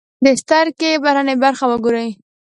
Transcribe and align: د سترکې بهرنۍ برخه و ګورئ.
د 0.25 0.27
سترکې 0.41 0.91
بهرنۍ 1.03 1.35
برخه 1.43 1.65
و 1.69 1.73
ګورئ. 1.85 2.09